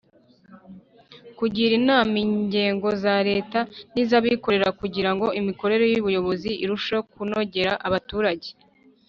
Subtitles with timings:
[1.37, 3.59] kugira inama inzego za leta
[3.93, 8.49] n’iz’abikorera kugira ngo imikorere y’ubuyobozi irusheho kunogera abaturage;